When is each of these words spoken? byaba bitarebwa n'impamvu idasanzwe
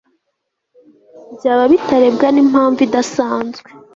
byaba 1.35 1.63
bitarebwa 1.71 2.27
n'impamvu 2.31 2.79
idasanzwe 2.87 3.67